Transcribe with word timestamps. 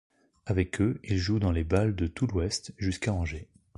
Avec 0.47 0.81
eux 0.81 0.99
il 1.03 1.17
joue 1.19 1.37
dans 1.37 1.51
les 1.51 1.63
bals 1.63 1.93
de 1.95 2.07
tous 2.07 2.25
l'Ouest, 2.25 2.73
jusqu'à 2.79 3.13
Angers. 3.13 3.47